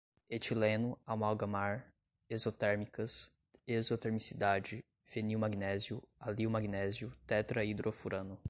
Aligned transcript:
etileno, 0.29 0.97
amalgamar, 1.07 1.85
exotérmicas, 2.29 3.31
exotermicidade, 3.67 4.83
fenilmagnésio, 5.03 6.01
alilmagnésio, 6.19 7.11
tetrahidrofurano 7.27 8.39